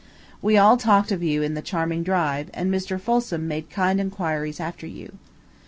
[0.41, 2.99] We all talked of you in the charming drive, and Mr.
[2.99, 5.19] Folsom made kind inquiries after you.